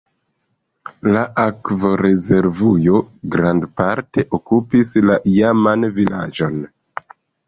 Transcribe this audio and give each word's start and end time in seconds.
La 1.15 1.19
akvorezervujo 1.41 3.01
grandparte 3.35 4.25
okupis 4.39 4.95
la 5.11 5.19
iaman 5.33 5.87
vilaĝon. 5.99 6.57